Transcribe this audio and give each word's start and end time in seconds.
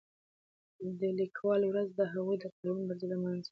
د 0.99 1.01
لیکوالو 1.19 1.67
ورځ 1.69 1.89
د 1.99 2.01
هغوی 2.13 2.37
د 2.39 2.45
قلمي 2.55 2.81
مبارزې 2.83 3.05
لمانځنه 3.11 3.43
ده. 3.45 3.49